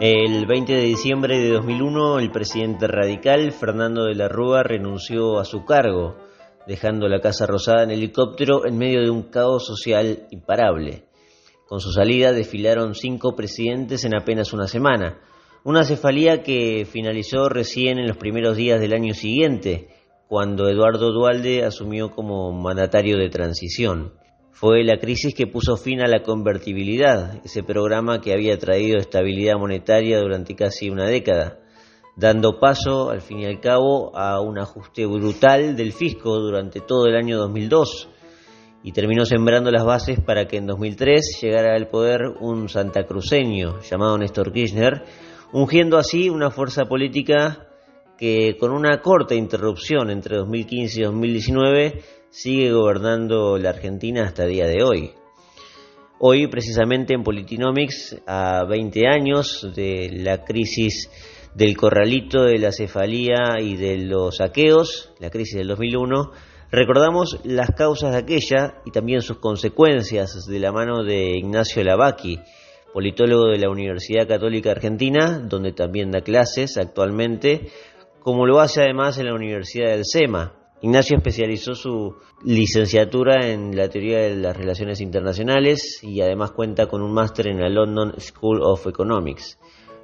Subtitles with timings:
[0.00, 5.44] El 20 de diciembre de 2001, el presidente radical Fernando de la Rúa renunció a
[5.44, 6.16] su cargo,
[6.66, 11.04] dejando la Casa Rosada en helicóptero en medio de un caos social imparable.
[11.68, 15.20] Con su salida desfilaron cinco presidentes en apenas una semana,
[15.62, 19.90] una cefalía que finalizó recién en los primeros días del año siguiente,
[20.26, 24.14] cuando Eduardo Dualde asumió como mandatario de transición.
[24.54, 29.58] Fue la crisis que puso fin a la convertibilidad, ese programa que había traído estabilidad
[29.58, 31.58] monetaria durante casi una década,
[32.14, 37.06] dando paso, al fin y al cabo, a un ajuste brutal del fisco durante todo
[37.06, 38.08] el año 2002
[38.84, 44.16] y terminó sembrando las bases para que en 2003 llegara al poder un santacruceño llamado
[44.18, 45.02] Néstor Kirchner,
[45.52, 47.73] ungiendo así una fuerza política
[48.18, 54.66] que con una corta interrupción entre 2015 y 2019 sigue gobernando la Argentina hasta día
[54.66, 55.12] de hoy.
[56.18, 61.10] Hoy, precisamente en Politinomics, a 20 años de la crisis
[61.54, 66.30] del corralito, de la cefalía y de los saqueos, la crisis del 2001,
[66.70, 72.38] recordamos las causas de aquella y también sus consecuencias de la mano de Ignacio Lavacchi,
[72.92, 77.68] politólogo de la Universidad Católica Argentina, donde también da clases actualmente,
[78.24, 80.54] como lo hace además en la Universidad del SEMA.
[80.80, 87.02] Ignacio especializó su licenciatura en la teoría de las relaciones internacionales y además cuenta con
[87.02, 89.58] un máster en la London School of Economics.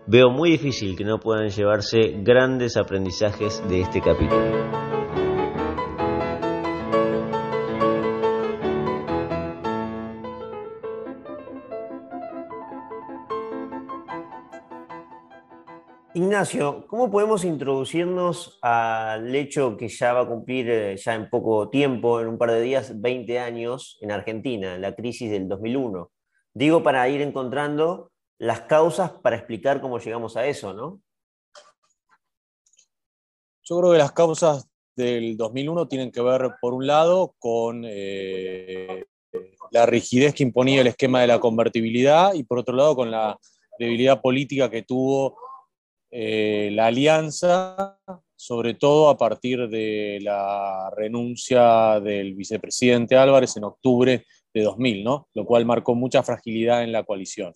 [0.06, 5.29] Veo muy difícil que no puedan llevarse grandes aprendizajes de este capítulo.
[16.20, 21.70] Ignacio, ¿cómo podemos introducirnos al hecho que ya va a cumplir eh, ya en poco
[21.70, 26.10] tiempo, en un par de días, 20 años en Argentina, la crisis del 2001?
[26.52, 31.00] Digo para ir encontrando las causas para explicar cómo llegamos a eso, ¿no?
[33.62, 39.06] Yo creo que las causas del 2001 tienen que ver, por un lado, con eh,
[39.70, 43.38] la rigidez que imponía el esquema de la convertibilidad y, por otro lado, con la
[43.78, 45.39] debilidad política que tuvo
[46.10, 47.98] eh, la alianza,
[48.34, 55.28] sobre todo a partir de la renuncia del vicepresidente Álvarez en octubre de 2000, ¿no?
[55.34, 57.52] lo cual marcó mucha fragilidad en la coalición.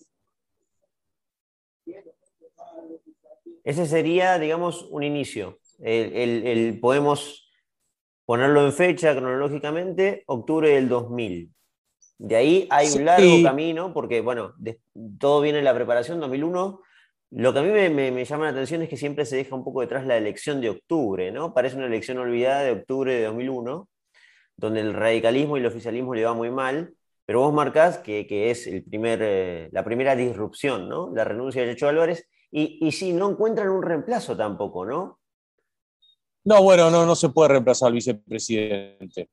[3.65, 5.59] Ese sería, digamos, un inicio.
[5.79, 7.49] El, podemos
[8.25, 11.51] ponerlo en fecha cronológicamente, octubre del 2000.
[12.19, 14.53] De ahí hay un largo camino, porque, bueno,
[15.19, 16.79] todo viene en la preparación 2001
[17.35, 19.81] lo que a mí me, llama la atención es que siempre se deja un poco
[19.81, 21.53] detrás la elección de octubre, ¿no?
[21.53, 23.89] Parece una elección olvidada de octubre de 2001,
[24.55, 26.93] donde el radicalismo y el oficialismo le va muy mal,
[27.25, 31.11] pero vos marcás que, es el primer, eh, la primera disrupción, ¿no?
[31.13, 35.19] La renuncia de Checho Álvarez, y, y sí, no encuentran un reemplazo tampoco, ¿no?
[36.45, 39.29] No, bueno, no, no se puede reemplazar al vicepresidente.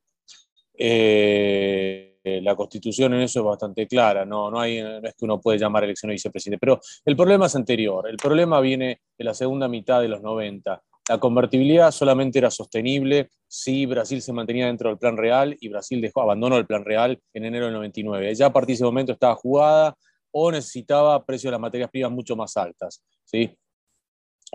[0.75, 5.41] Eh, la constitución en eso es bastante clara, no, no, hay, no es que uno
[5.41, 9.35] puede llamar elección de vicepresidente, pero el problema es anterior, el problema viene de la
[9.35, 10.83] segunda mitad de los 90.
[11.09, 16.01] La convertibilidad solamente era sostenible si Brasil se mantenía dentro del plan real y Brasil
[16.01, 18.35] dejó, abandonó el plan real en enero del 99.
[18.37, 19.97] Ya a partir de ese momento estaba jugada
[20.31, 23.05] o necesitaba precios de las materias primas mucho más altas.
[23.25, 23.51] ¿sí?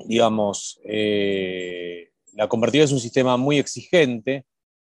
[0.06, 4.46] Digamos, eh, la convertibilidad es un sistema muy exigente,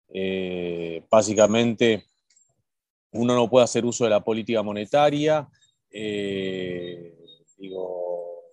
[0.09, 2.05] eh, básicamente
[3.12, 5.47] uno no puede hacer uso de la política monetaria.
[5.90, 7.13] Eh,
[7.57, 8.44] digo,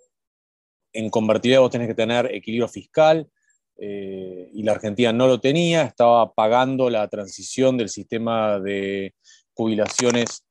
[0.93, 3.29] en convertibilidad vos tenés que tener equilibrio fiscal
[3.77, 9.15] eh, y la Argentina no lo tenía, estaba pagando la transición del sistema de
[9.53, 10.45] jubilaciones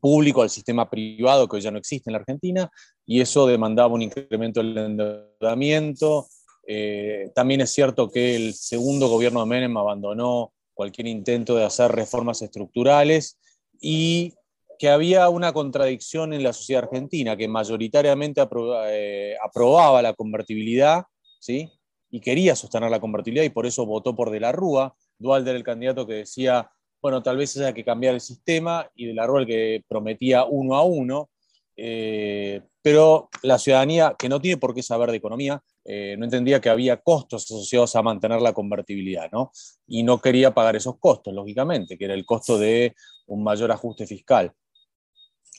[0.00, 2.70] público al sistema privado que hoy ya no existe en la Argentina
[3.06, 6.28] y eso demandaba un incremento del endeudamiento.
[6.66, 11.92] Eh, también es cierto que el segundo gobierno de Menem abandonó cualquier intento de hacer
[11.92, 13.38] reformas estructurales
[13.80, 14.34] y
[14.78, 18.42] que había una contradicción en la sociedad argentina, que mayoritariamente
[18.88, 21.04] eh, aprobaba la convertibilidad
[21.38, 21.70] ¿sí?
[22.10, 24.96] y quería sostener la convertibilidad y por eso votó por De la Rúa.
[25.18, 26.68] Dualde era el candidato que decía,
[27.00, 30.44] bueno, tal vez haya que cambiar el sistema y De la Rúa el que prometía
[30.44, 31.30] uno a uno.
[31.76, 36.60] Eh, pero la ciudadanía, que no tiene por qué saber de economía, eh, no entendía
[36.60, 39.50] que había costos asociados a mantener la convertibilidad, ¿no?
[39.86, 42.94] Y no quería pagar esos costos, lógicamente, que era el costo de
[43.26, 44.52] un mayor ajuste fiscal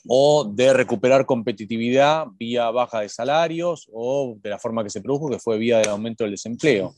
[0.06, 5.30] o de recuperar competitividad vía baja de salarios o de la forma que se produjo,
[5.30, 6.94] que fue vía del aumento del desempleo.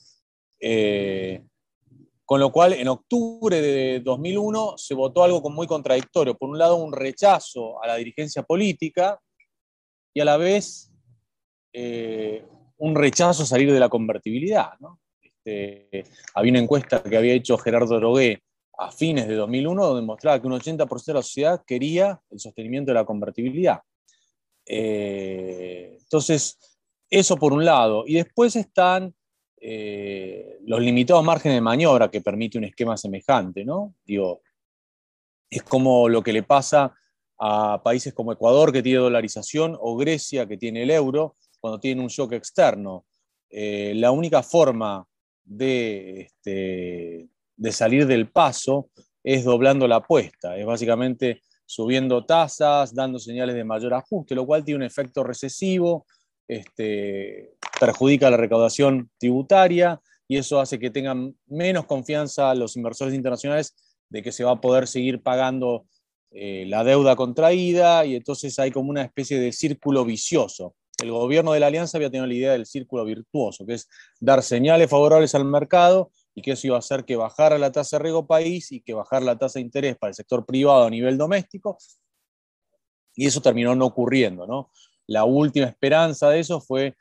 [0.60, 1.42] Eh,
[2.24, 6.36] con lo cual, en octubre de 2001 se votó algo muy contradictorio.
[6.36, 9.20] Por un lado, un rechazo a la dirigencia política,
[10.16, 10.90] y a la vez
[11.74, 12.42] eh,
[12.78, 14.70] un rechazo a salir de la convertibilidad.
[15.20, 18.42] Este, había una encuesta que había hecho Gerardo Drogué
[18.78, 22.90] a fines de 2001 donde mostraba que un 80% de la sociedad quería el sostenimiento
[22.90, 23.80] de la convertibilidad.
[24.66, 26.58] Eh, entonces,
[27.08, 28.04] eso por un lado.
[28.06, 29.14] Y después están
[29.58, 33.94] eh, los limitados márgenes de maniobra que permite un esquema semejante, ¿no?
[34.04, 34.42] Digo,
[35.48, 36.94] es como lo que le pasa
[37.38, 41.36] a países como Ecuador, que tiene dolarización, o Grecia, que tiene el euro,
[41.66, 43.06] cuando tienen un shock externo.
[43.50, 45.04] Eh, la única forma
[45.44, 48.90] de, este, de salir del paso
[49.24, 54.64] es doblando la apuesta, es básicamente subiendo tasas, dando señales de mayor ajuste, lo cual
[54.64, 56.06] tiene un efecto recesivo,
[56.46, 63.74] este, perjudica la recaudación tributaria y eso hace que tengan menos confianza los inversores internacionales
[64.08, 65.86] de que se va a poder seguir pagando
[66.30, 70.76] eh, la deuda contraída y entonces hay como una especie de círculo vicioso.
[71.02, 73.88] El gobierno de la alianza había tenido la idea del círculo virtuoso, que es
[74.18, 77.98] dar señales favorables al mercado y que eso iba a hacer que bajara la tasa
[77.98, 80.90] de riego país y que bajara la tasa de interés para el sector privado a
[80.90, 81.76] nivel doméstico.
[83.14, 84.46] Y eso terminó no ocurriendo.
[84.46, 84.70] ¿no?
[85.06, 86.94] La última esperanza de eso fue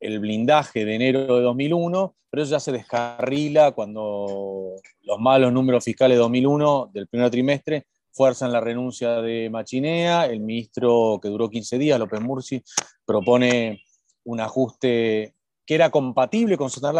[0.00, 5.84] el blindaje de enero de 2001, pero eso ya se descarrila cuando los malos números
[5.84, 11.48] fiscales de 2001 del primer trimestre fuerzan la renuncia de Machinea, el ministro que duró
[11.48, 12.62] 15 días, López Murci,
[13.04, 13.82] propone
[14.24, 15.34] un ajuste
[15.66, 16.94] que era compatible con sostener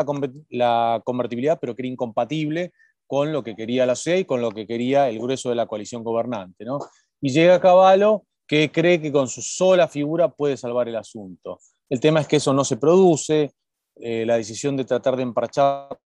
[0.51, 2.73] la, convertibilidad, pero que era incompatible
[3.07, 6.03] con lo que quería la CEI con lo que quería el grueso de la coalición
[6.03, 6.65] gobernante.
[6.65, 6.79] ¿no?
[7.21, 11.59] Y llega Caballo, que cree que con su sola figura puede salvar el asunto.
[11.89, 13.53] El tema es que eso no se produce,
[13.97, 15.99] eh, la decisión de tratar de emparchar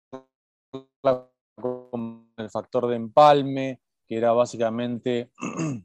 [1.01, 5.29] con el factor de empalme, que era básicamente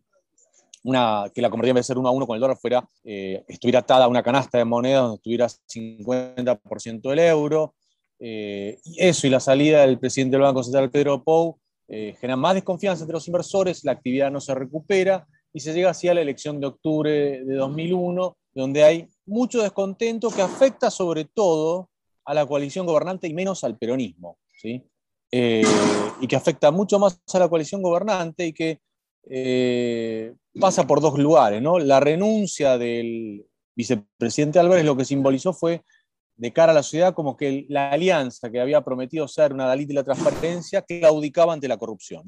[0.85, 2.87] una, que la convertida en vez de ser uno a uno con el dólar fuera,
[3.05, 7.75] eh, estuviera atada a una canasta de monedas donde estuviera 50% del euro.
[8.19, 11.59] Eh, y eso y la salida del presidente del Banco Central, Pedro Pou,
[11.89, 15.91] eh, genera más desconfianza entre los inversores, la actividad no se recupera y se llega
[15.91, 21.25] así a la elección de octubre de 2001, donde hay mucho descontento que afecta sobre
[21.25, 21.89] todo
[22.25, 24.39] a la coalición gobernante y menos al peronismo.
[24.55, 24.85] ¿sí?
[25.33, 25.63] Eh,
[26.21, 28.81] y que afecta mucho más a la coalición gobernante y que
[29.29, 31.63] eh, pasa por dos lugares.
[31.63, 31.79] ¿no?
[31.79, 33.47] La renuncia del
[33.77, 35.83] vicepresidente Álvarez lo que simbolizó fue
[36.37, 39.89] de cara a la sociedad como que la alianza que había prometido ser una Dalit
[39.89, 42.25] de la transparencia claudicaba ante la corrupción.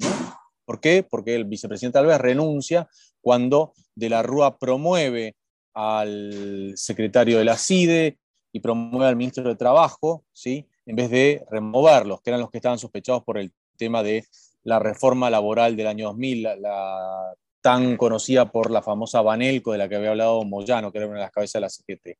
[0.65, 1.03] ¿Por qué?
[1.03, 2.87] Porque el vicepresidente Álvarez renuncia
[3.21, 5.35] cuando De la Rúa promueve
[5.73, 8.17] al secretario de la CIDE
[8.51, 10.67] y promueve al ministro de Trabajo, ¿sí?
[10.85, 14.25] En vez de removerlos, que eran los que estaban sospechados por el tema de
[14.63, 19.89] la reforma laboral del año 2000, la, tan conocida por la famosa Banelco de la
[19.89, 22.17] que había hablado Moyano, que era una de las cabezas de la CGT.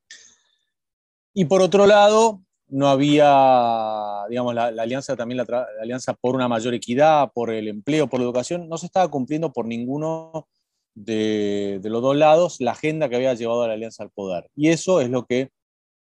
[1.33, 6.73] Y por otro lado, no había, digamos, la, alianza también, la, alianza por una mayor
[6.73, 10.47] equidad, por el empleo, por la educación, no se estaba cumpliendo por ninguno
[10.95, 14.49] de, de los dos lados la agenda que había llevado a la alianza al poder.
[14.55, 15.51] Y eso es lo que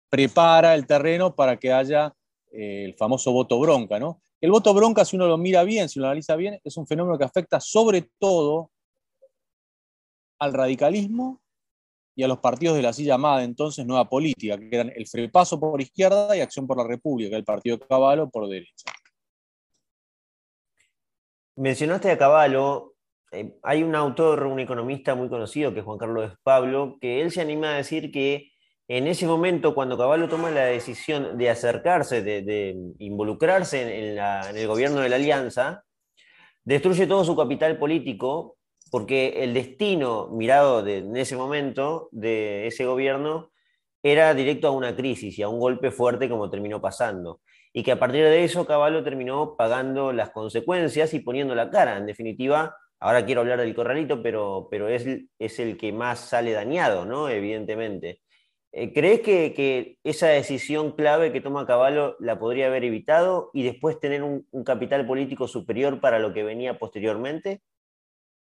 [0.09, 2.15] prepara el terreno para que haya
[2.53, 4.23] el famoso voto bronca, ¿no?
[4.41, 7.19] El voto bronca, si uno lo mira bien, si lo analiza bien, es un fenómeno
[7.19, 8.71] que afecta sobre todo
[10.38, 11.40] al radicalismo
[12.14, 15.59] y a los partidos de la así llamada entonces nueva política, que eran el Frepaso
[15.59, 18.90] por izquierda y Acción por la República, el partido de Caballo por derecha.
[21.57, 22.95] Mencionaste a Caballo,
[23.33, 27.31] eh, hay un autor, un economista muy conocido, que es Juan Carlos Pablo, que él
[27.31, 28.52] se anima a decir que
[28.88, 34.18] en ese momento, cuando Caballo toma la decisión de acercarse, de, involucrarse en,
[34.57, 35.85] el gobierno de la Alianza,
[36.64, 38.57] destruye todo su capital político,
[38.90, 43.50] porque el destino mirado en ese momento de ese gobierno
[44.02, 47.42] era directo a una crisis y a un golpe fuerte como terminó pasando.
[47.75, 51.99] Y que a partir de eso Caballo terminó pagando las consecuencias y poniendo la cara.
[51.99, 55.07] En definitiva, ahora quiero hablar del corralito, pero, pero es,
[55.38, 57.28] es el que más sale dañado, ¿no?
[57.28, 58.23] Evidentemente.
[58.78, 63.99] Eh, ¿Crees que, esa decisión clave que toma Caballo la podría haber evitado y después
[63.99, 67.61] tener un, capital político superior para lo que venía posteriormente?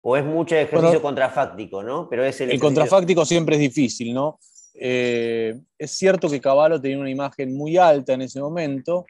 [0.02, 2.08] ¿O es mucho ejercicio contrafáctico, no?
[2.08, 4.38] Pero es el, contrafáctico siempre es difícil, ¿no?
[4.74, 9.06] Eh, es cierto que Caballo tenía una imagen muy alta en ese momento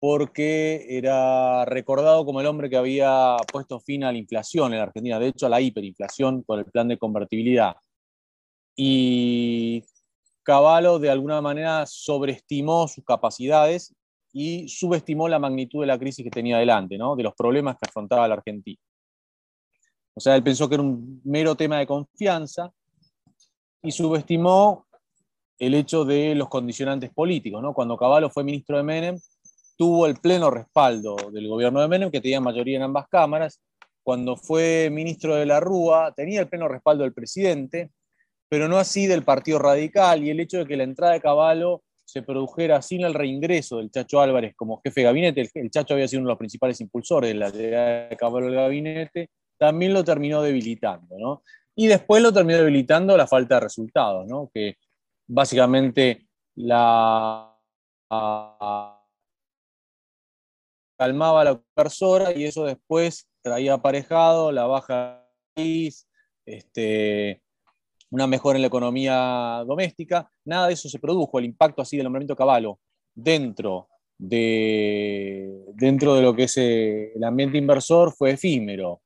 [0.00, 4.84] porque era recordado como el hombre que había puesto fin a la inflación en la
[4.84, 7.76] Argentina, de hecho a la hiperinflación con el plan de convertibilidad.
[8.76, 9.84] Y
[10.44, 13.94] Caballo de alguna manera sobreestimó sus capacidades
[14.32, 17.16] y subestimó la magnitud de la crisis que tenía delante, ¿no?
[17.16, 18.78] de los problemas que afrontaba la Argentina.
[20.14, 22.70] O sea, él pensó que era un mero tema de confianza
[23.82, 24.86] y subestimó
[25.58, 27.62] el hecho de los condicionantes políticos.
[27.62, 27.72] ¿no?
[27.72, 29.18] Cuando Caballo fue ministro de Menem,
[29.76, 33.60] tuvo el pleno respaldo del gobierno de Menem, que tenía mayoría en ambas cámaras.
[34.02, 37.90] Cuando fue ministro de la Rúa, tenía el pleno respaldo del presidente,
[38.48, 41.82] pero no así del Partido Radical, y el hecho de que la entrada de Caballo
[42.04, 46.06] se produjera sin el reingreso del Chacho Álvarez como jefe de gabinete, el, Chacho había
[46.06, 50.04] sido uno de los principales impulsores de la llegada de Caballo al gabinete, también lo
[50.04, 51.42] terminó debilitando, ¿no?
[51.74, 54.50] Y después lo terminó debilitando la falta de resultados, ¿no?
[54.52, 54.76] Que
[55.26, 57.50] básicamente la
[60.96, 66.08] calmaba la persona y eso después traía aparejado la baja país,
[66.46, 67.42] este,
[68.14, 70.30] una mejora en la economía doméstica.
[70.44, 71.36] Nada de eso se produjo.
[71.40, 72.78] El impacto así del nombramiento Caballo
[73.12, 79.00] dentro de, dentro de lo que es eh, el ambiente inversor fue efímero.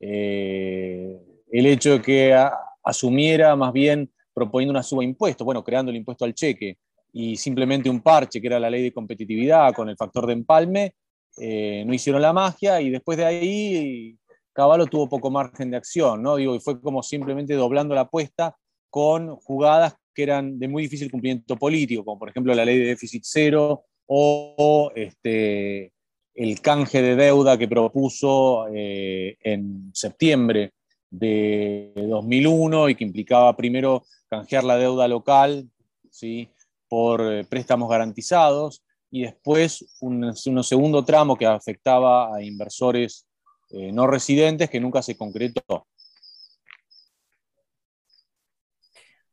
[0.00, 1.16] Eh,
[1.52, 2.48] el hecho de que
[2.82, 6.78] asumiera más bien proponiendo una suba de impuestos, bueno, creando el impuesto al cheque
[7.12, 10.94] y simplemente un parche que era la ley de competitividad con el factor de empalme,
[11.38, 14.18] eh, no hicieron la magia y después de ahí
[14.60, 16.36] Caballo tuvo poco margen de acción, ¿no?
[16.36, 18.54] Digo, y fue como simplemente doblando la apuesta
[18.90, 22.84] con jugadas que eran de muy difícil cumplimiento político, como por ejemplo la ley de
[22.84, 25.92] déficit cero o este,
[26.34, 30.74] el canje de deuda que propuso eh, en septiembre
[31.08, 35.70] de 2001 y que implicaba primero canjear la deuda local
[36.10, 36.50] ¿sí?
[36.86, 43.26] por eh, préstamos garantizados y después un, segundo tramo que afectaba a inversores
[43.70, 45.86] eh, no residentes que nunca se concretó.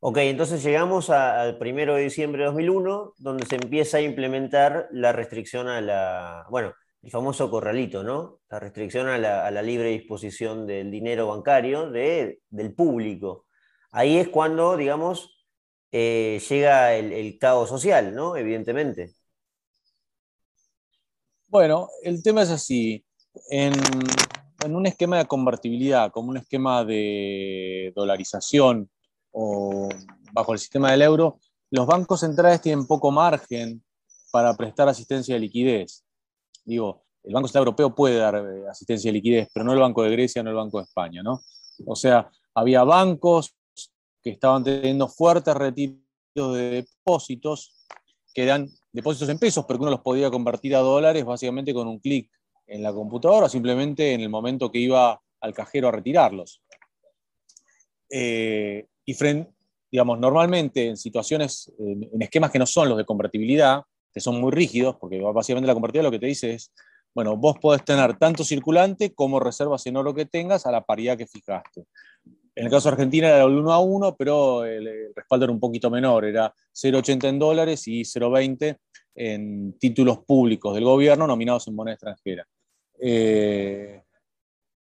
[0.00, 5.12] Ok, entonces llegamos al primero de diciembre de 2001, donde se empieza a implementar la
[5.12, 8.40] restricción a la, bueno, el famoso corralito, ¿no?
[8.48, 13.46] La restricción a la, libre disposición del dinero bancario del público.
[13.90, 15.36] Ahí es cuando, digamos,
[15.90, 18.36] eh, llega el, caos social, ¿no?
[18.36, 19.14] Evidentemente.
[21.48, 23.04] Bueno, el tema es así.
[23.50, 23.74] En,
[24.74, 28.90] un esquema de convertibilidad, como un esquema de dolarización
[29.30, 29.88] o
[30.32, 31.38] bajo el sistema del euro,
[31.70, 33.82] los bancos centrales tienen poco margen
[34.32, 36.04] para prestar asistencia de liquidez.
[36.64, 40.02] Digo, el Banco Central Europeo puede dar eh, asistencia de liquidez, pero no el Banco
[40.02, 41.40] de Grecia, no el Banco de España, ¿no?
[41.86, 43.54] O sea, había bancos
[44.22, 46.02] que estaban teniendo fuertes retiros
[46.34, 47.86] de depósitos,
[48.34, 51.86] que eran depósitos en pesos, pero que uno los podía convertir a dólares básicamente con
[51.86, 52.30] un clic
[52.68, 56.62] en la computadora o simplemente en el momento que iba al cajero a retirarlos.
[58.10, 59.16] Eh, y
[59.90, 63.82] digamos, normalmente en situaciones, en esquemas que no son los de convertibilidad,
[64.12, 66.72] que son muy rígidos, porque básicamente la convertibilidad lo que te dice es,
[67.14, 71.16] bueno, vos podés tener tanto circulante como reservas en oro que tengas a la paridad
[71.16, 71.86] que fijaste.
[72.54, 75.60] En el caso de Argentina era el 1 a 1, pero el, respaldo era un
[75.60, 78.76] poquito menor, era 0,80 en dólares y 0,20
[79.14, 82.46] en títulos públicos del gobierno nominados en moneda extranjera.
[83.00, 84.02] Eh,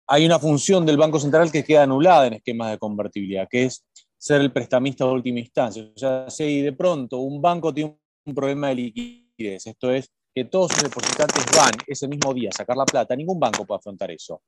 [0.07, 3.85] hay una función del Banco Central que queda anulada en esquemas de convertibilidad, que es
[4.19, 5.83] ser el prestamista de última instancia.
[5.95, 9.67] O sea, si de pronto un banco tiene un problema de liquidez.
[9.67, 13.41] Esto es que todos sus depositantes van ese mismo día a sacar la plata, ningún
[13.41, 14.43] banco puede afrontar eso.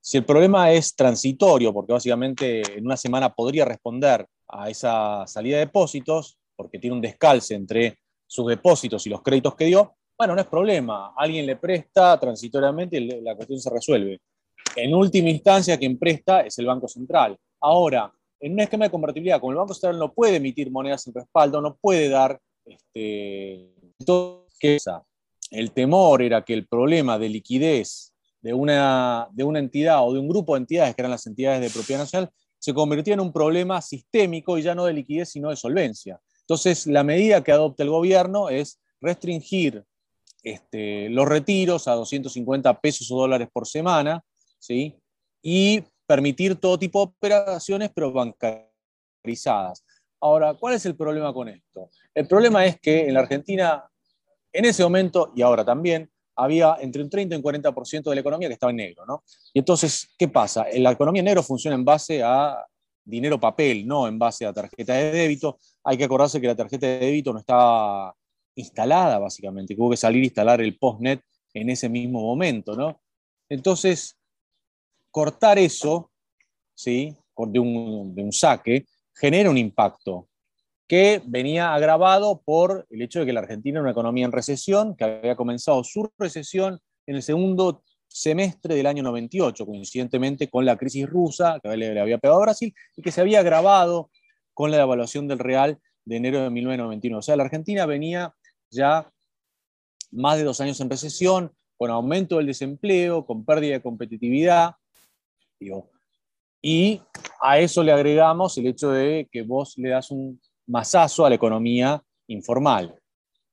[0.00, 5.56] Si el problema es transitorio, porque básicamente en una semana podría responder a esa salida
[5.56, 10.34] de depósitos, porque tiene un descalce entre sus depósitos y los créditos que dio, bueno,
[10.34, 11.14] no es problema.
[11.16, 14.20] Alguien le presta transitoriamente y la cuestión se resuelve.
[14.74, 17.38] En última instancia, quien presta es el Banco Central.
[17.60, 21.14] Ahora, en un esquema de convertibilidad, como el Banco Central no puede emitir monedas sin
[21.14, 23.72] respaldo, no puede dar este,
[25.50, 30.20] el temor era que el problema de liquidez de una, de una entidad o de
[30.20, 33.32] un grupo de entidades, que eran las entidades de propiedad nacional, se convertía en un
[33.32, 36.20] problema sistémico y ya no de liquidez, sino de solvencia.
[36.40, 39.84] Entonces, la medida que adopta el gobierno es restringir
[40.42, 44.22] este, los retiros a 250 pesos o dólares por semana,
[44.58, 44.94] ¿sí?
[45.42, 49.84] y permitir todo tipo de operaciones, pero bancarizadas.
[50.20, 51.90] Ahora, ¿cuál es el problema con esto?
[52.14, 53.84] El problema es que en la Argentina,
[54.52, 58.20] en ese momento y ahora también, había entre un 30 y un 40% de la
[58.20, 59.24] economía que estaba en negro, ¿no?
[59.52, 60.66] Y entonces, ¿qué pasa?
[60.74, 62.64] La economía en negro funciona en base a
[63.04, 65.58] dinero papel, no en base a tarjeta de débito.
[65.82, 68.14] Hay que acordarse que la tarjeta de débito no estaba
[68.58, 71.22] instalada, básicamente, que hubo que salir a instalar el postnet
[71.54, 73.00] en ese mismo momento, ¿no?
[73.48, 74.18] Entonces,
[75.10, 76.10] cortar eso,
[76.74, 77.14] ¿sí?
[77.36, 80.28] De un, de un saque, genera un impacto
[80.88, 84.96] que venía agravado por el hecho de que la Argentina era una economía en recesión,
[84.96, 90.76] que había comenzado su recesión en el segundo semestre del año 98, coincidentemente con la
[90.76, 94.10] crisis rusa que le había pegado a Brasil, y que se había agravado
[94.54, 97.18] con la devaluación del real de enero de 1991.
[97.18, 98.34] O sea, la Argentina venía
[98.70, 99.10] ya
[100.10, 104.74] más de dos años en recesión, con aumento del desempleo, con pérdida de competitividad.
[106.60, 107.00] y
[107.40, 111.36] a eso le agregamos el hecho de que vos le das un masazo a la
[111.36, 112.98] economía informal.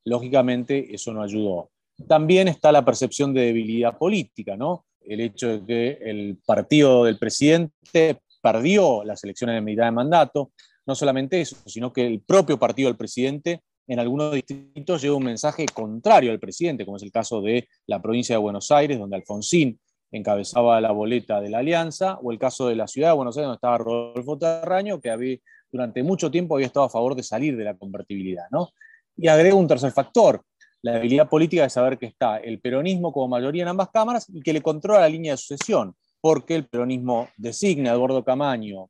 [0.06, 1.72] Lógicamente, eso no ayudó.
[2.08, 4.86] También está la percepción de debilidad política, ¿no?
[5.02, 10.52] El hecho de que el partido del presidente perdió las elecciones de mitad de mandato.
[10.86, 15.24] No solamente eso, sino que el propio partido del presidente en algunos distritos lleva un
[15.24, 19.16] mensaje contrario al presidente, como es el caso de la provincia de Buenos Aires, donde
[19.16, 19.80] Alfonsín
[20.12, 23.48] encabezaba la boleta de la alianza, o el caso de la ciudad de Buenos Aires,
[23.48, 25.38] donde estaba Rodolfo Terraño, que había,
[25.72, 28.46] durante mucho tiempo había estado a favor de salir de la convertibilidad.
[28.52, 28.70] ¿no?
[29.18, 30.42] Y agrego un tercer factor,
[30.82, 34.42] la debilidad política de saber que está el peronismo como mayoría en ambas cámaras y
[34.42, 38.90] que le controla la línea de sucesión, porque el peronismo designa a Eduardo Camaño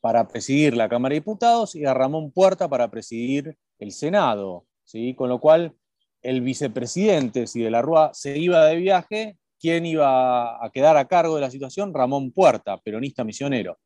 [0.00, 4.66] para presidir la Cámara de Diputados y a Ramón Puerta para presidir el Senado.
[4.84, 5.14] ¿sí?
[5.14, 5.74] Con lo cual,
[6.22, 11.06] el vicepresidente, si de la Rúa se iba de viaje, ¿quién iba a quedar a
[11.06, 11.94] cargo de la situación?
[11.94, 13.78] Ramón Puerta, peronista misionero.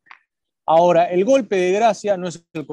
[0.66, 2.66] Ahora, el golpe de gracia no es el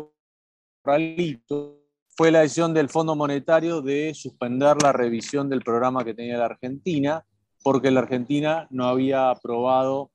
[0.84, 1.82] corralito,
[2.16, 6.46] fue la decisión del Fondo Monetario de suspender la revisión del programa que tenía la
[6.46, 7.26] Argentina,
[7.64, 10.12] porque la Argentina no había aprobado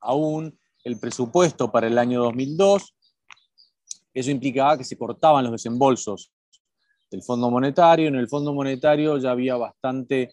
[0.00, 0.57] aún
[0.88, 2.94] el presupuesto para el año 2002
[4.18, 6.32] eso implicaba que se cortaban los desembolsos
[7.10, 8.08] del Fondo Monetario.
[8.08, 10.32] En el Fondo Monetario ya había bastante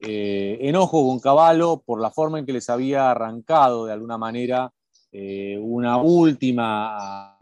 [0.00, 4.72] eh, enojo con Caballo por la forma en que les había arrancado de alguna manera
[5.12, 7.38] eh, una última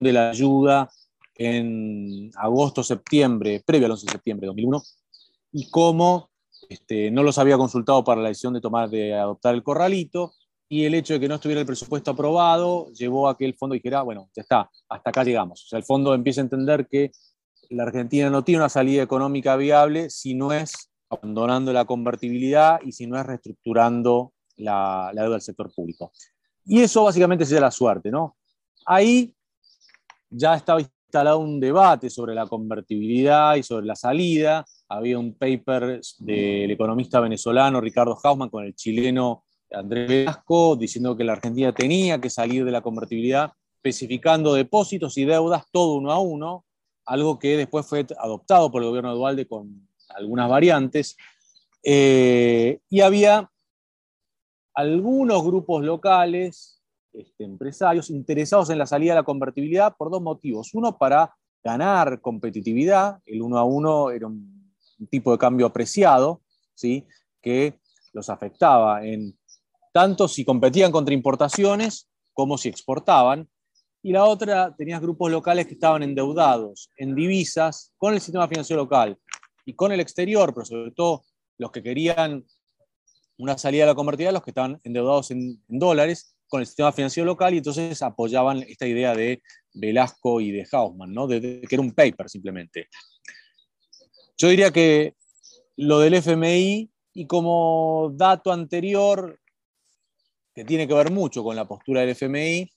[0.00, 0.90] de la ayuda
[1.34, 4.82] en agosto-septiembre, previo al 11 de septiembre de 2001,
[5.52, 6.30] y cómo
[6.68, 10.32] este, no los había consultado para la decisión de tomar, de adoptar el corralito,
[10.72, 13.74] y el hecho de que no estuviera el presupuesto aprobado llevó a que el fondo
[13.74, 15.64] dijera, bueno, ya está, hasta acá llegamos.
[15.64, 17.10] O sea, el fondo empieza a entender que
[17.70, 22.92] la Argentina no tiene una salida económica viable si no es abandonando la convertibilidad y
[22.92, 26.12] si no es reestructurando la, deuda del sector público.
[26.64, 28.36] Y eso básicamente sería la suerte, ¿no?
[28.86, 29.34] Ahí
[30.28, 34.64] ya estaba instalado un debate sobre la convertibilidad y sobre la salida.
[34.88, 41.24] Había un paper del economista venezolano Ricardo Hausman con el chileno Andrés Velasco diciendo que
[41.24, 46.18] la Argentina tenía que salir de la convertibilidad, especificando depósitos y deudas todo uno a
[46.18, 46.64] uno,
[47.06, 51.16] algo que después fue adoptado por el gobierno de Dualde con algunas variantes.
[51.82, 53.50] Eh, y había
[54.74, 60.74] algunos grupos locales, este, empresarios, interesados en la salida de la convertibilidad por dos motivos.
[60.74, 66.42] Uno, para ganar competitividad, el uno a uno era un, un tipo de cambio apreciado,
[66.74, 67.06] ¿sí?
[67.40, 67.80] que
[68.12, 69.36] los afectaba en
[69.92, 73.48] tanto si competían contra importaciones como si exportaban.
[74.02, 78.82] Y la otra, tenías grupos locales que estaban endeudados en divisas con el sistema financiero
[78.82, 79.18] local
[79.66, 81.22] y con el exterior, pero sobre todo
[81.58, 82.44] los que querían
[83.36, 87.26] una salida de la convertibilidad, los que estaban endeudados en, dólares con el sistema financiero
[87.26, 91.26] local y entonces apoyaban esta idea de Velasco y de Hausmann, ¿no?
[91.26, 92.88] de, que era un paper simplemente.
[94.36, 95.14] Yo diría que
[95.76, 99.39] lo del FMI y como dato anterior,
[100.64, 102.70] tiene que ver mucho con la postura del FMI,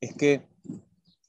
[0.00, 0.46] es que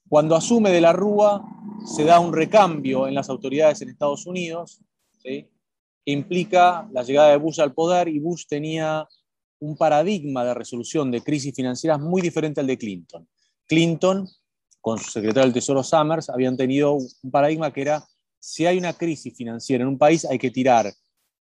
[0.09, 1.43] cuando asume de la Rúa
[1.85, 4.81] se da un recambio en las autoridades en Estados Unidos,
[5.21, 5.49] que
[6.05, 9.07] implica la llegada de Bush al poder y Bush tenía
[9.59, 13.27] un paradigma de resolución de crisis financieras muy diferente al de Clinton.
[13.67, 14.27] Clinton,
[14.79, 18.07] con su secretario del Tesoro Summers, habían tenido un paradigma que era,
[18.39, 20.93] si hay una crisis financiera en un país, hay que tirar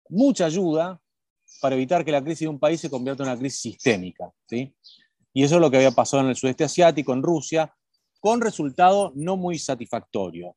[0.09, 1.00] mucha ayuda
[1.59, 4.31] para evitar que la crisis de un país se convierta en una crisis sistémica.
[4.47, 4.73] ¿sí?
[5.33, 7.73] Y eso es lo que había pasado en el sudeste asiático, en Rusia,
[8.19, 10.55] con resultado no muy satisfactorio.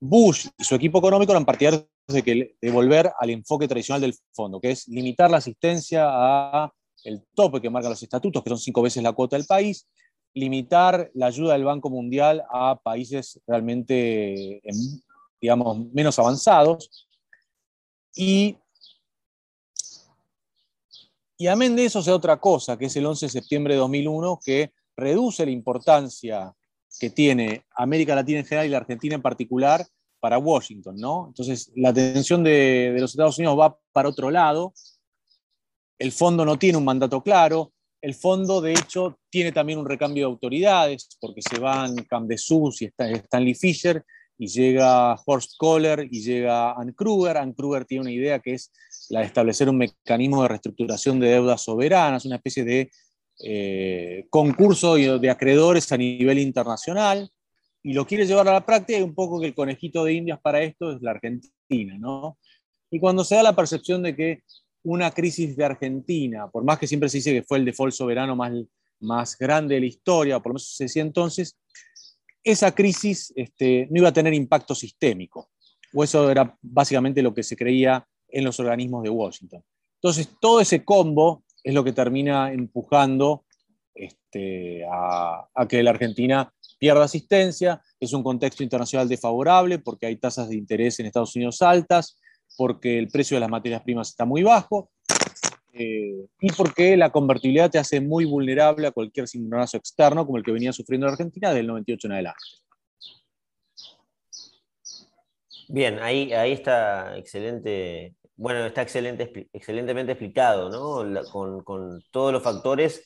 [0.00, 4.60] Bush y su equipo económico eran partidarios de, de volver al enfoque tradicional del fondo,
[4.60, 6.72] que es limitar la asistencia a
[7.04, 9.88] el tope que marcan los estatutos, que son cinco veces la cuota del país,
[10.34, 14.60] limitar la ayuda del Banco Mundial a países realmente,
[15.40, 17.08] digamos, menos avanzados,
[18.14, 18.56] y
[21.38, 24.40] y amén de eso se otra cosa, que es el 11 de septiembre de 2001,
[24.44, 26.52] que reduce la importancia
[26.98, 29.86] que tiene América Latina en general y la Argentina en particular
[30.18, 31.26] para Washington, ¿no?
[31.28, 34.74] Entonces, la atención de, los Estados Unidos va para otro lado,
[35.96, 40.26] el fondo no tiene un mandato claro, el fondo, de hecho, tiene también un recambio
[40.26, 44.04] de autoridades, porque se van Camp de Sus y Stanley Fisher,
[44.38, 47.36] y llega Horst Kohler y llega Ann Kruger.
[47.36, 48.72] Ann Kruger tiene una idea que es
[49.10, 52.90] la de establecer un mecanismo de reestructuración de deudas soberanas, una especie de
[53.44, 57.30] eh, concurso de acreedores a nivel internacional
[57.82, 60.40] y lo quiere llevar a la práctica y un poco que el conejito de indias
[60.40, 62.38] para esto es la Argentina, ¿no?
[62.90, 64.42] Y cuando se da la percepción de que
[64.82, 68.34] una crisis de Argentina, por más que siempre se dice que fue el default soberano
[68.34, 68.52] más,
[69.00, 71.56] más grande de la historia, por lo menos se decía entonces,
[72.42, 75.50] esa crisis este, no iba a tener impacto sistémico,
[75.92, 79.62] o eso era básicamente lo que se creía en los organismos de Washington.
[80.00, 83.44] Entonces, todo ese combo es lo que termina empujando
[83.94, 87.82] este, a, que la Argentina pierda asistencia.
[87.98, 92.18] Es un contexto internacional desfavorable porque hay tasas de interés en Estados Unidos altas,
[92.56, 94.90] porque el precio de las materias primas está muy bajo
[95.72, 100.44] eh, y porque la convertibilidad te hace muy vulnerable a cualquier cimbronazo externo como el
[100.44, 102.44] que venía sufriendo la Argentina del 98 en adelante.
[105.68, 111.24] Bien, ahí, ahí está excelente, bueno, está excelente, excelentemente explicado, ¿no?
[111.64, 113.04] con, todos los factores,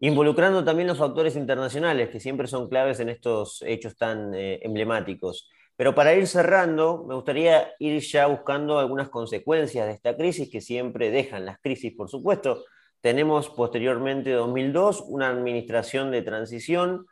[0.00, 5.48] involucrando también los factores internacionales, que siempre son claves en estos hechos tan eh, emblemáticos.
[5.76, 10.60] Pero para ir cerrando, me gustaría ir ya buscando algunas consecuencias de esta crisis que
[10.60, 12.64] siempre dejan las crisis, por supuesto.
[13.00, 17.06] Tenemos posteriormente 2002 una administración de transición,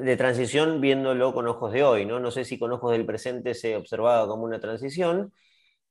[0.00, 2.20] de transición viéndolo con ojos de hoy, ¿no?
[2.20, 5.32] No sé si con ojos del presente se observaba como una transición.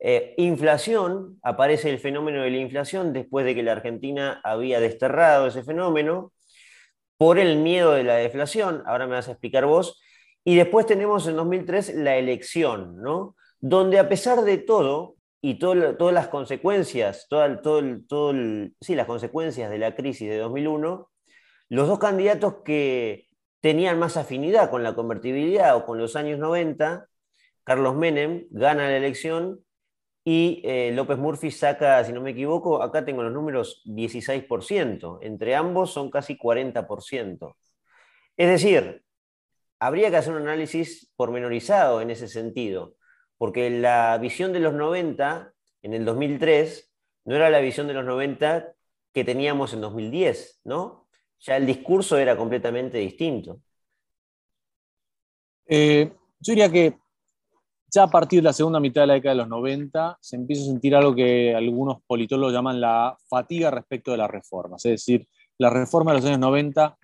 [0.06, 5.48] Eh, inflación, aparece el fenómeno de la inflación después de que la Argentina había desterrado
[5.48, 6.34] ese fenómeno
[7.18, 10.02] por el miedo de la deflación, ahora me vas a explicar vos,
[10.44, 13.38] y después tenemos en 2003 la elección, ¿no?
[13.62, 18.34] Donde a pesar de todo, y todas las consecuencias, todo, todo,
[18.82, 21.10] sí, las consecuencias de la crisis de 2001,
[21.70, 23.30] los dos candidatos que
[23.62, 27.08] tenían más afinidad con la convertibilidad o con los años 90,
[27.64, 29.64] Carlos Menem gana la elección
[30.24, 35.56] y eh, López Murphy saca, si no me equivoco, acá tengo los números 16%, entre
[35.56, 37.56] ambos son casi 40%.
[38.38, 39.04] Es decir,
[39.80, 42.96] habría que hacer un análisis pormenorizado en ese sentido,
[43.38, 46.92] porque la visión de los 90 en el 2003
[47.26, 48.74] no era la visión de los 90
[49.12, 51.08] que teníamos en 2010, ¿no?
[51.40, 53.60] Ya el discurso era completamente distinto.
[55.66, 56.98] Eh, yo diría que
[57.94, 60.64] ya a partir de la segunda mitad de la década de los 90 se empieza
[60.64, 64.84] a sentir algo que algunos politólogos llaman la fatiga respecto de las reformas.
[64.86, 65.28] Es decir,
[65.60, 66.98] la reforma de los años 90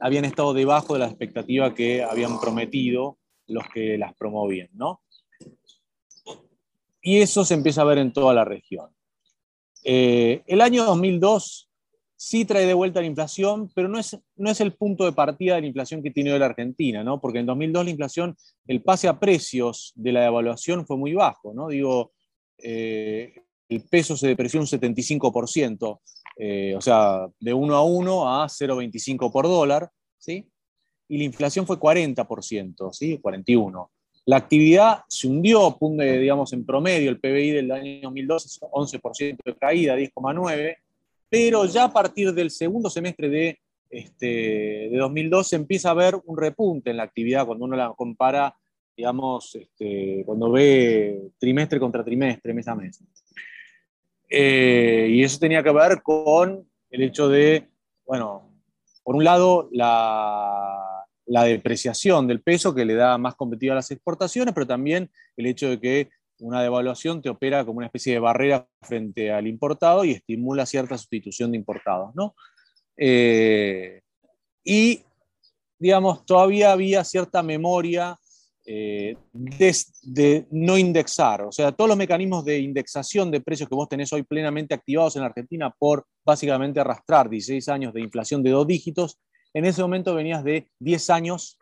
[0.00, 3.18] habían estado debajo de la expectativa que habían prometido
[3.48, 5.02] los que las promovían, ¿no?
[7.02, 8.90] Y eso se empieza a ver en toda la región.
[9.84, 11.65] Eh, el año 2002
[12.16, 15.54] sí trae de vuelta la inflación, pero no es, no es el punto de partida
[15.54, 17.20] de la inflación que tiene hoy la Argentina, ¿no?
[17.20, 21.52] Porque en 2002 la inflación, el pase a precios de la devaluación fue muy bajo,
[21.52, 21.68] ¿no?
[21.68, 22.12] Digo,
[22.58, 23.34] eh,
[23.68, 26.00] el peso se depreció un 75%,
[26.38, 30.48] eh, o sea, de 1 a 1 a 0,25 por dólar, ¿sí?
[31.08, 33.18] Y la inflación fue 40%, ¿sí?
[33.18, 33.90] 41.
[34.24, 39.54] La actividad se hundió, digamos, en promedio, el PBI del año 2012 es 11% de
[39.54, 40.76] caída, 10,9%,
[41.28, 43.58] pero ya a partir del segundo semestre de,
[43.90, 44.26] este,
[44.90, 48.54] de 2012 empieza a haber un repunte en la actividad cuando uno la compara,
[48.96, 53.02] digamos, este, cuando ve trimestre contra trimestre, mes a mes.
[54.28, 57.68] Eh, y eso tenía que ver con el hecho de,
[58.04, 58.50] bueno,
[59.04, 63.90] por un lado, la, la, depreciación del peso que le da más competitiva a las
[63.92, 66.08] exportaciones, pero también el hecho de que
[66.40, 70.98] una devaluación te opera como una especie de barrera frente al importado y estimula cierta
[70.98, 72.34] sustitución de importados, ¿no?
[72.96, 74.00] Eh,
[74.64, 75.02] y,
[75.78, 78.18] digamos, todavía había cierta memoria
[78.68, 81.42] eh, de, no indexar.
[81.42, 85.14] O sea, todos los mecanismos de indexación de precios que vos tenés hoy plenamente activados
[85.14, 89.20] en Argentina por básicamente arrastrar 16 años de inflación de dos dígitos,
[89.54, 91.58] en ese momento venías de 10 años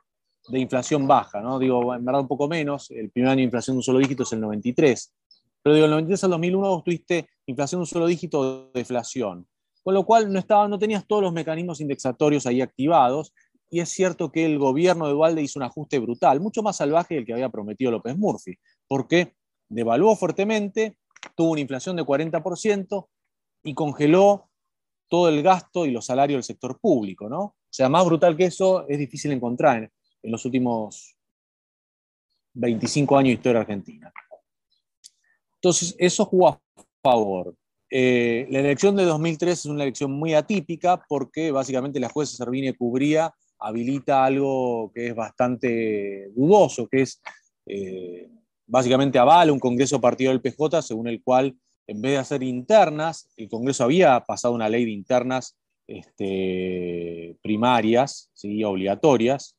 [0.48, 1.58] de inflación baja, ¿no?
[1.58, 4.24] Digo, en verdad un poco menos, el primer año de inflación de un solo dígito
[4.24, 5.14] es el 93,
[5.62, 9.46] pero digo, el 93 al 2001 vos tuviste inflación de un solo dígito de deflación,
[9.82, 13.32] con lo cual no, estaba, no tenías todos los mecanismos indexatorios ahí activados,
[13.70, 17.14] y es cierto que el gobierno de Dualde hizo un ajuste brutal, mucho más salvaje
[17.14, 19.34] del que había prometido López Murphy, porque
[19.68, 20.98] devaluó fuertemente,
[21.34, 23.08] tuvo una inflación de 40%
[23.64, 24.50] y congeló
[25.08, 27.40] todo el gasto y los salarios del sector público, ¿no?
[27.40, 29.90] O sea, más brutal que eso es difícil encontrar
[30.24, 31.16] en, los últimos
[32.54, 34.12] 25 años de historia argentina.
[35.56, 36.60] Entonces, eso jugó a
[37.02, 37.54] favor.
[37.90, 42.72] Eh, la elección de 2003 es una elección muy atípica porque básicamente la jueza Servini
[42.72, 47.20] cubría habilita algo que es bastante dudoso, que es
[47.66, 48.28] eh,
[48.66, 51.56] básicamente avala un Congreso partido del PJ, según el cual
[51.86, 55.56] en vez de hacer internas, el Congreso había pasado una ley de internas
[55.86, 58.64] este, primarias, ¿sí?
[58.64, 59.56] obligatorias,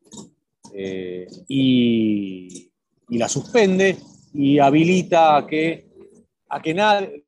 [0.78, 2.72] eh, y,
[3.10, 3.98] la suspende
[4.34, 5.86] y habilita a que,
[6.50, 7.24] a que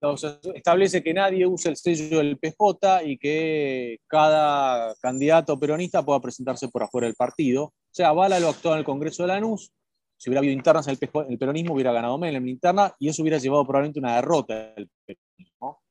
[0.55, 6.67] establece que nadie use el sello del PJ y que cada candidato peronista pueda presentarse
[6.69, 7.65] por afuera del partido.
[7.65, 9.71] O sea, Bala lo actuó en el Congreso de Lanús,
[10.17, 10.97] si hubiera habido internas en
[11.29, 14.89] el, peronismo, hubiera ganado Menem en interna y eso hubiera llevado probablemente una derrota del
[15.05, 15.83] peronismo.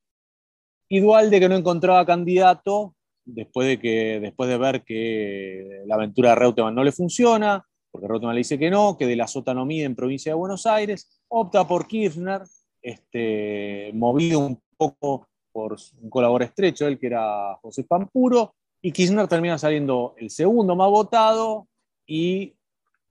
[0.89, 2.96] Y Dualde, que no encontraba candidato,
[3.27, 8.09] después de, que, después de ver que la aventura de Reutemann no le funciona, porque
[8.09, 10.65] Reutemann le dice que no, que de la sota no mide en provincia de Buenos
[10.65, 12.43] Aires, opta por Kirchner,
[12.81, 19.27] este, movido un poco por un colaborador estrecho, él que era José Pampuro, y Kirchner
[19.27, 21.67] termina saliendo el segundo más votado
[22.07, 22.55] y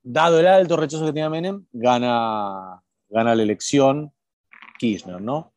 [0.02, 4.12] dado el alto rechazo que tenía Menem, gana, gana la elección
[4.78, 5.52] Kirchner, ¿no?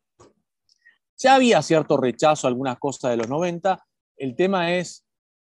[1.17, 3.79] Ya había cierto rechazo a algunas cosas de los 90.
[4.19, 5.05] El tema es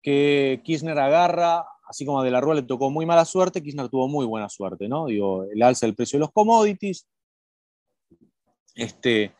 [0.03, 3.89] que Kirchner agarra, así como a De la Rúa le tocó muy mala suerte, Kirchner
[3.89, 5.07] tuvo muy buena suerte, ¿no?
[5.07, 7.09] Digo, el alza del precio de los commodities,
[8.75, 9.35] este,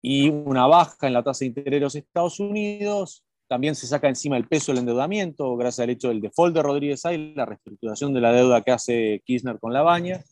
[0.00, 4.08] y una baja en la tasa de interés de los Estados Unidos, también se saca
[4.08, 8.14] encima el peso del endeudamiento, gracias al hecho del default de Rodríguez Ay, la reestructuración
[8.14, 10.22] de la deuda que hace Kirchner con la baña.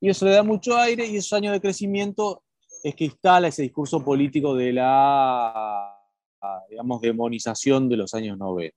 [0.00, 2.42] Y eso le da mucho aire y esos años de crecimiento
[2.82, 5.91] es que instala ese discurso político de la,
[6.70, 8.76] digamos, demonización de los años 90.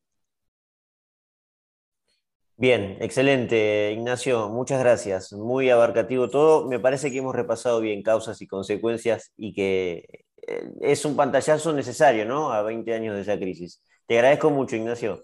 [2.58, 5.34] Bien, excelente, Ignacio, muchas gracias.
[5.34, 6.67] Muy abarcativo todo.
[6.67, 10.06] Me parece que hemos repasado bien causas y consecuencias y que
[10.47, 12.51] eh, es un pantallazo necesario, ¿no?
[12.54, 13.82] A 20 años de esa crisis.
[14.08, 15.21] Te agradezco mucho, Ignacio.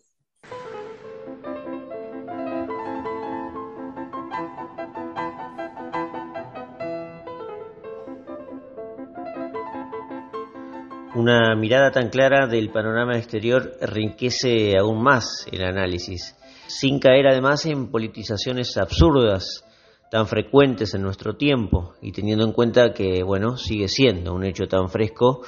[11.13, 17.65] Una mirada tan clara del panorama exterior enriquece aún más el análisis, sin caer además
[17.65, 19.65] en politizaciones absurdas
[20.09, 24.69] tan frecuentes en nuestro tiempo y teniendo en cuenta que, bueno, sigue siendo un hecho
[24.69, 25.41] tan fresco,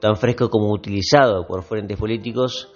[0.00, 2.70] tan fresco como utilizado por frentes políticos,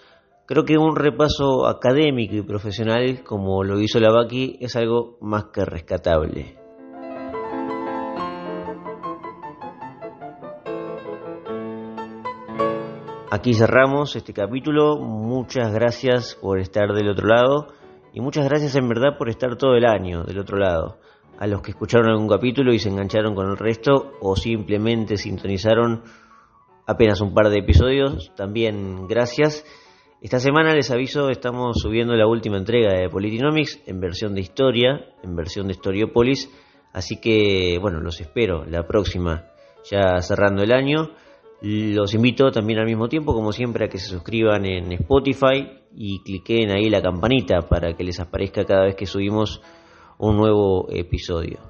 [0.46, 5.66] creo que un repaso académico y profesional como lo hizo la es algo más que
[5.66, 6.61] rescatable.
[13.34, 14.98] Aquí cerramos este capítulo.
[14.98, 17.68] Muchas gracias por estar del otro lado
[18.12, 20.98] y muchas gracias en verdad por estar todo el año del otro lado.
[21.38, 26.02] A los que escucharon algún capítulo y se engancharon con el resto o simplemente sintonizaron
[26.86, 29.64] apenas un par de episodios, también gracias.
[30.20, 35.06] Esta semana les aviso, estamos subiendo la última entrega de Politinomics en versión de historia,
[35.22, 36.50] en versión de Storiopolis,
[36.92, 39.46] así que bueno, los espero la próxima,
[39.90, 41.12] ya cerrando el año.
[41.62, 46.20] Los invito también al mismo tiempo, como siempre, a que se suscriban en Spotify y
[46.24, 49.62] cliquen ahí la campanita para que les aparezca cada vez que subimos
[50.18, 51.60] un nuevo episodio.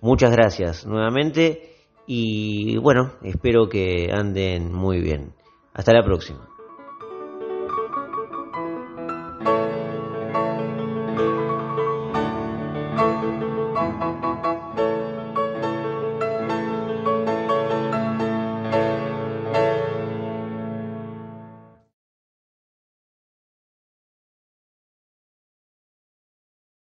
[0.00, 5.34] Muchas gracias nuevamente y bueno, espero que anden muy bien.
[5.72, 6.57] Hasta la próxima.